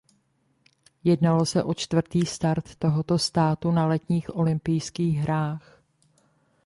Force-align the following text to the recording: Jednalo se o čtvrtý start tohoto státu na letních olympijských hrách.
Jednalo 1.03 1.45
se 1.45 1.63
o 1.63 1.73
čtvrtý 1.73 2.25
start 2.25 2.75
tohoto 2.75 3.17
státu 3.19 3.71
na 3.71 3.87
letních 3.87 4.35
olympijských 4.35 5.17
hrách. 5.17 5.81